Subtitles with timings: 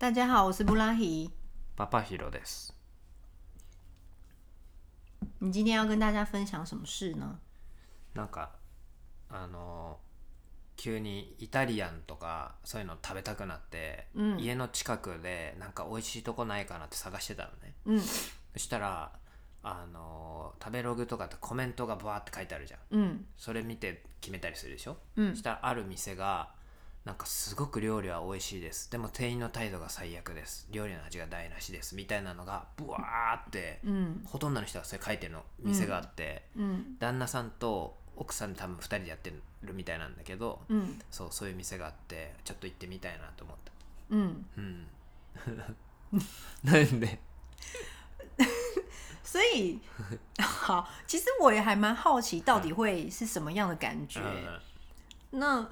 [0.00, 1.28] 大家好，我是布拉希。
[1.74, 2.72] パパヒロです。
[5.40, 7.40] 你今天要跟大家分享什么事呢？
[8.14, 8.52] なんか
[9.28, 9.98] あの
[10.76, 17.74] 急にイタリアンとかそういうの食べたくなって、うん家の近くでなんか美味しいとこないかなって探してたのね。
[17.84, 19.10] 嗯そしたら
[19.64, 22.80] あの食べログとかってコメントがバーって書いてあるじゃん。
[22.92, 24.98] 嗯それ見て決めたりするでしょ？
[25.16, 26.50] 嗯そしたらある店が
[27.04, 28.90] なんかすごく料理は美味しいです。
[28.90, 30.68] でも店員の態度が最悪です。
[30.70, 31.94] 料理の味が台無しです。
[31.94, 39.32] みたいなのがブワーって、嗯ほとんどの人がそれ書いてるの店があって、嗯旦那さんと奥さん多分2人でやって
[39.62, 43.72] るみたいなんだけど、嗯そうそういう店があってちょっと行ってみたいなと思った
[44.14, 44.86] 嗯，うん。
[46.64, 47.18] なんで？
[49.24, 49.78] 所以
[50.40, 54.20] 好，其实我也还蛮好奇，到底会是什么样的感觉。
[54.20, 54.60] うん
[55.30, 55.68] 那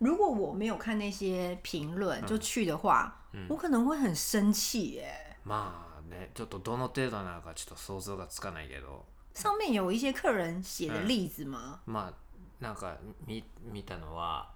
[0.00, 3.14] 如果我没有看那些评论就去的话，
[3.48, 5.36] 我可能会很生气耶。
[5.44, 11.78] まあねちょっとどの程度なのかちょっと想像がつかないけど上面有一些客人写的例子吗？
[11.86, 12.14] まあ
[12.64, 14.50] なんか見見たのは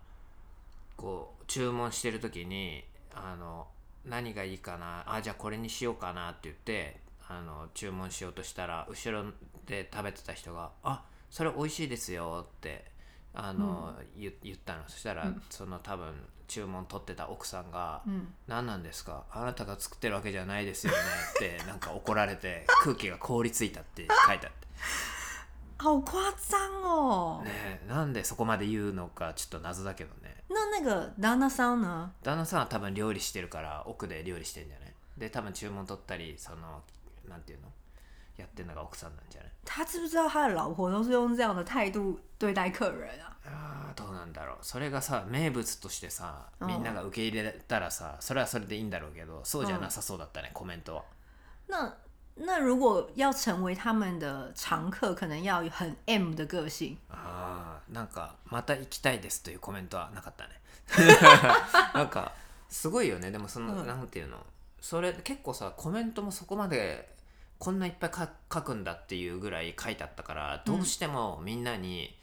[0.96, 3.66] こう注文してる時にあの
[4.04, 9.30] 何がいいかなあじゃあこれにしようかなって言ってあの注文しようとしたら後ろ
[9.66, 12.84] で食べてた人が「あそれ美味しいですよ」って
[13.34, 14.82] あの、言言ったの。
[14.88, 16.12] そしたら、その多分
[16.46, 19.24] 注文取ってた奥さんが「嗯何なんですか？
[19.30, 20.98] あなたが作ってるわけじゃないですよね」
[21.36, 24.68] って なんか怒られて空気が凍りついたって書いてあって。
[25.78, 27.42] 好夸张哦。
[27.44, 30.44] ねえなんでそこまで言うのかちょっと謎だけどね。
[30.48, 32.10] 那那个旦那桑呢？
[32.22, 34.94] 旦那さんは多分料理してるから奥で料理してんじゃない？
[35.18, 36.82] で多分注文取ったりその
[37.28, 37.72] なんていうの？
[38.36, 39.50] やってんのが奥さんなんじゃない？
[39.64, 43.36] 他知不知道他的老婆都是用这样的态度对待客人啊？
[43.46, 44.56] あーどうなんだろう。
[44.62, 46.68] それがさ名物としてさうん。
[46.68, 51.04] みんなが受け入れたらさそれはそれでいいんだろうけどそうじゃなさそうだったね、コメントは。
[51.68, 51.94] 那
[52.36, 56.96] 那如果要成为他们的常客，可能要很 M 的个性。
[57.08, 60.60] あーなんかまた行きたいですというコメントはなかったね。
[61.94, 62.32] なんか
[62.68, 63.30] すごいよね。
[63.30, 63.86] でもその、うん。
[63.86, 64.38] なんていうの？
[64.80, 67.13] それ結構さコメントもそこまで
[67.64, 72.14] こんないっぱいか書くんだっていうぐらい書いてあったからどうしてもみんなに、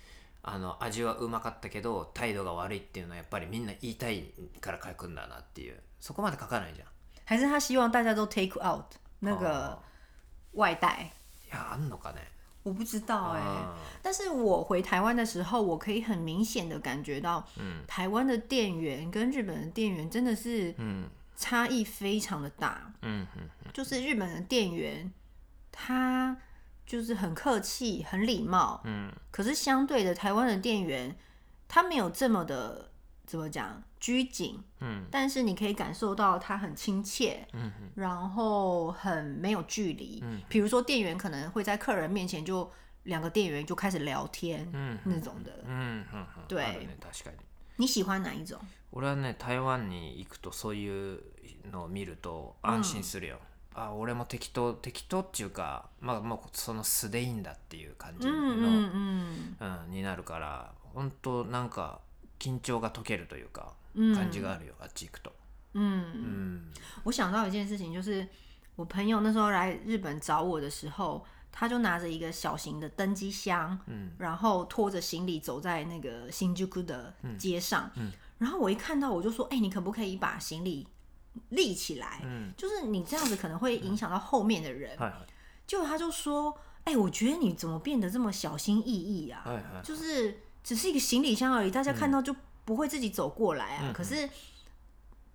[0.44, 4.25] あの味はうまかったけど態度が悪いっていうのはやっぱりみんな言いたい
[4.59, 5.75] から書くんだなっていう。
[6.00, 6.88] そこまで書かないじゃん。
[7.25, 8.84] 还是他希望大家都 take out
[9.19, 9.80] 那个哦
[10.53, 11.12] 外带？
[11.47, 12.18] いやあんのかね。
[12.63, 17.84] 我不知道哎、あ但是我回台湾的时候，我可以很明显的感觉到，嗯。
[17.88, 22.94] 台湾的店员跟日本的店员真的是ーうん差异非常的大。
[23.01, 23.28] うんうん
[23.74, 25.12] 就是日本的店员，
[25.81, 26.37] 他
[26.87, 31.17] 就是很客气、很礼貌，うん可是相对的，台湾的店员
[31.69, 32.91] 他没有这么的
[33.27, 40.21] 怎么讲拘谨，うん但是你可以感受到他很亲切，うん然后很没有距离。
[40.22, 42.71] 嗯比如说店员可能会在客人面前就
[43.05, 45.65] 两个店员就开始聊天、うん那种的。
[45.67, 47.37] うんうんうん对あるね確かに
[47.78, 48.59] 你喜欢哪一种？
[48.93, 51.21] 俺はね台湾に行くとそういう
[51.71, 53.39] のを見ると安心するよ、
[53.74, 59.92] あ俺も適当適当っていうかまあもうその素でいいんだっていう感じの、嗯嗯嗯うん。
[59.92, 62.00] になるから本当なんか
[62.38, 65.34] 緊張が解けるというか嗯感じがあるよ、あっち行くと。
[65.74, 66.18] 嗯う。
[66.18, 66.74] ん。
[67.04, 68.28] 我想到一件事情，就是
[68.76, 74.12] 我朋友那时候来日本找我的时候，他就拿着一个小型的登机箱，嗯。
[74.18, 78.12] 然后拖着行李走在那个新宿的街上，嗯。
[78.38, 80.88] 然后我一看到我就说：“哎、你可不可以把行李
[81.50, 82.21] 立起来？
[82.22, 84.97] うん就是你这样子可能会影响到后面的人。
[84.99, 85.12] はい
[85.67, 89.43] 结果他就说：“哎、我觉得你怎么变得这么小心翼翼啊？
[89.44, 92.34] はいはいはい就是只是一个行李箱而已，大家看到就
[92.65, 93.91] 不会自己走过来啊。
[93.91, 94.28] 嗯可是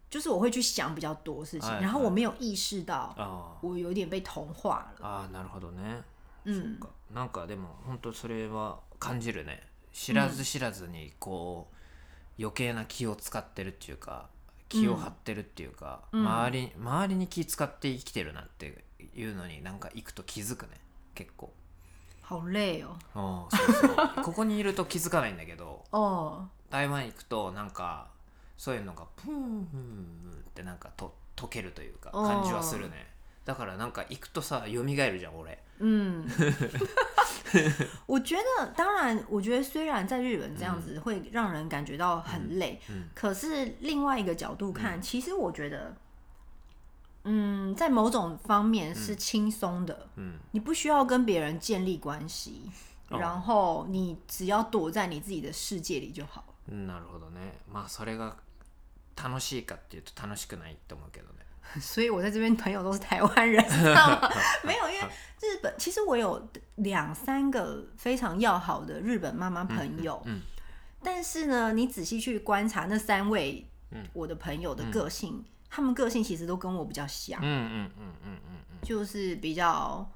[0.10, 5.06] 就是我会去想比较多事情，哎然后我没有意识到あ我有点被同化了。
[5.06, 6.04] あああなるほどね
[6.46, 9.62] 嗯そっかなんかでも本当それは感じるね
[9.94, 14.30] 知らず知らずにこう余計な気を使ってるっていうか
[14.69, 16.27] 気を張ってるっていうか、うん。
[16.27, 18.85] 周り周りに気使って生きてるなって
[19.15, 20.81] いうのになんか行くと気づくね。
[21.15, 21.53] 結構。
[22.29, 22.97] 好累哦。
[23.15, 23.97] うんそうそう。
[24.25, 28.09] ここにいると気づかないんだけど哦，台湾行くとなんか
[28.57, 29.65] そういうのがプーン
[30.49, 33.07] ってなんかと溶けるというか感じはするね
[33.46, 36.28] だからなんか行くとさ蘇るじゃん俺嗯，
[38.06, 45.96] 我觉得，当然，我觉得虽然在日本这样子会让人感觉到很累，嗯可是另外一个角度看，其实我觉得，
[47.24, 52.70] 嗯，在某种方面是轻松的，うん你不需要跟别人建立关系，
[53.10, 56.44] 哦然后你只要躲在你自己的世界里就好。
[56.70, 58.36] なるほどねまあそれが
[59.16, 61.40] 楽しいかっていうと楽しくないと思うけどね
[61.80, 64.30] 所以我在这边朋友都是台湾人，知道吗？
[64.64, 65.08] 没有，因为
[65.42, 70.42] 日本其实我有两三个非常要好的日本妈妈朋友，嗯
[71.02, 73.68] 但是呢，你仔细去观察那三位
[74.14, 80.10] 我的朋友的个性，他们个性其实都跟我比较像，うんうんうんうんうん就是比较。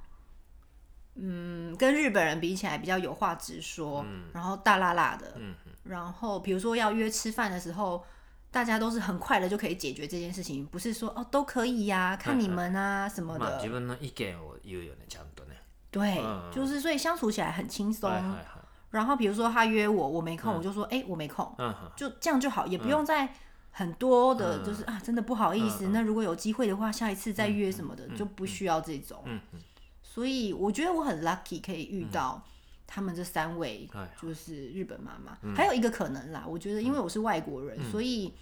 [1.18, 5.56] 嗯，跟日本人比起来比较有话直说，然后大辣辣的，嗯
[5.86, 8.04] 然后比如说要约吃饭的时候，
[8.52, 13.46] 大家都是很快的就可以解决这件事情，不是说哦都可以呀、看你们啊什么的。
[13.46, 15.58] まあ自分の意見を言うよねちゃんとね
[15.92, 18.10] 对，嗯就是所以相处起来很轻松。
[18.10, 23.28] はいはいはい然后比如说他约我，我没空，我就说哎、我没空，うんうん就这样就好，也不用再
[23.72, 29.22] 很多的，就是啊真的不好意思，那如果有机会的话，下一次再约什么的，就不需要这种。
[29.26, 29.60] 嗯嗯
[30.02, 32.42] 所以我觉得我很 lucky 可以遇到
[32.90, 35.38] 他们这三位哎，就是日本妈妈。
[35.56, 38.34] 还有一个可能啦，我觉得因为我是外国人，所以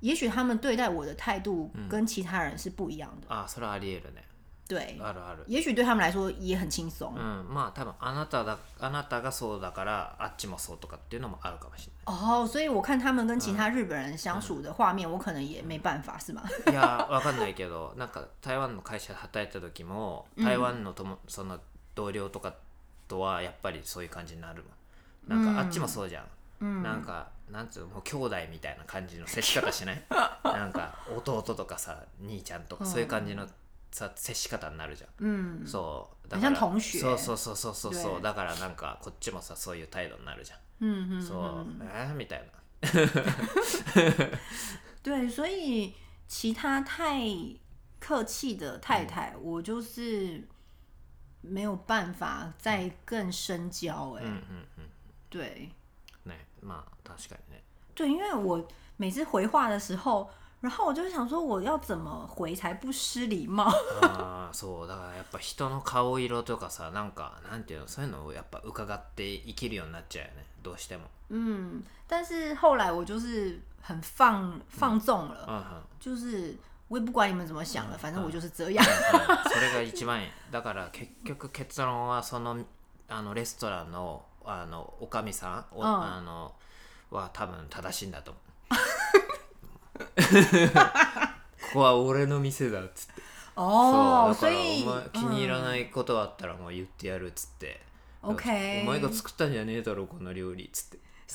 [0.00, 3.28] 也许他们对待我的态度跟其他人是不一样的。
[3.28, 4.22] あそれはありえるね
[4.68, 7.12] 对，あるある也许对他们来说也很轻松。
[7.14, 16.42] うんまあ多分あなただあなたがそうだからあっちもそうとかっていうのもあるかもしれ哦，所以我看他们跟其他日本人相处的画面，我可能也没办法，是吗？
[16.66, 21.58] ないいやわかんないけどなんか台湾の会社で働いた時も 台湾のともその
[21.94, 22.54] 同僚とか
[23.07, 24.69] とはやっぱりそういう感じになるも
[25.35, 25.43] ん。
[25.43, 26.25] なんかあっちもそうじゃ
[26.61, 30.01] ん、なんかなんつうのもう兄弟みたいな感じの接し方しない？
[30.43, 33.47] なんか弟とかさ兄ちゃんとかそういう感じの
[33.91, 35.61] さ接し方になるじゃん。
[35.63, 36.29] 嗯，そう。
[36.29, 40.59] だ很からそうそうそうそうそうそ对うだからなんかこっちもさそういう態度になるじゃん。
[40.79, 42.51] 嗯嗯，そう、えー、みたいな。
[45.03, 45.93] 对，所以
[46.27, 47.19] 其他太
[47.99, 50.43] 客气的太太，我就是
[51.42, 54.34] 没有办法再更深交、哎、うんうん
[54.78, 54.88] うん
[55.30, 55.70] 对
[56.24, 57.62] ねまあ確かにね
[57.94, 58.62] 对，因为我
[58.96, 60.28] 每次回话的时候，
[60.60, 63.64] 然后我就想说我要怎么回才不失礼貌。
[64.02, 75.64] あ あそうだからやっぱ人の顔色とかさなんかなんていうのそういうのをやっぱ伺って生きるようになっちゃうよねどうしても嗯，但是后来我就是很放放纵了，うんうん
[75.98, 76.54] 就是
[76.89, 78.83] 我也不管你们怎么想了，反正我就是这样。
[78.85, 80.29] うんそれが一番いい。
[80.51, 82.65] だから結局結論はその
[83.09, 86.55] あのレストランのあのおかみさんあの
[87.11, 88.43] は多分正しいんだと思う。
[91.69, 93.21] ここは俺の店だっつって。
[93.57, 97.81] 哦，そうだから所以お前気に入らないことあったらもう言ってやるっつって、
[98.21, 100.99] OK お前が作ったんじゃねえだろこの料理っつって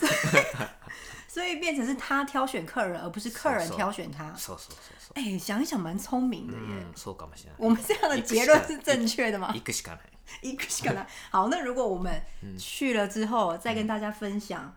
[1.28, 4.34] 所以变成是他挑选客人，而不是客人そうそう挑选他。
[4.34, 6.60] そうそうそうそう哎、想一想蛮聪明的耶。
[6.60, 9.52] うんそうかもしれない我们这样的结论是正确的吗？
[9.54, 10.02] 行くしかない
[10.42, 11.06] 一个是可能。
[11.30, 12.22] 好，那如果我们
[12.58, 14.76] 去了之后，再跟大家分享，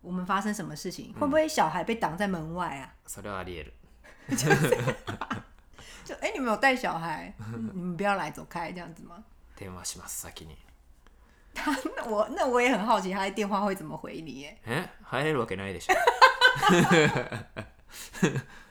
[0.00, 2.94] 我们发生什么事情，会不会小孩被挡在门外啊？
[3.06, 3.72] それはありえる
[6.04, 7.32] 就哎、你们有带小孩，
[7.72, 9.22] 你们不要来，走开，这样子吗？
[9.56, 10.56] 電話します先に
[11.54, 14.40] 他那我那我也很好奇，他的电话会怎么回你？
[14.40, 14.56] 耶？
[14.66, 15.94] え入れるわけないでしょ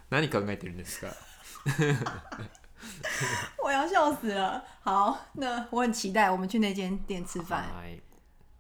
[0.10, 1.14] 何考えてるんですか
[3.62, 4.64] 我要笑死了。
[4.82, 7.64] 好，那我很期待我们去那间店吃饭。
[7.64, 8.02] はい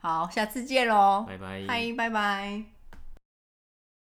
[0.01, 2.72] 好，下次见喽，バイバイ嗨，拜拜。